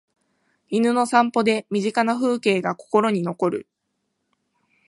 [0.71, 3.67] 犬の散歩で身近な風景が心に残る